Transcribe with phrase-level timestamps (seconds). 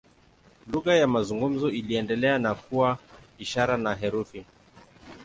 [0.67, 2.97] Lugha ya mazungumzo iliendelea na kuwa
[3.39, 4.45] ishara na herufi.